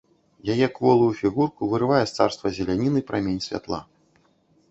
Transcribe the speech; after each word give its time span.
Яе 0.53 0.67
кволую 0.77 1.09
фігурку 1.19 1.69
вырывае 1.73 2.01
з 2.11 2.17
царства 2.19 2.47
зеляніны 2.57 2.99
прамень 3.09 3.39
святла. 3.49 3.81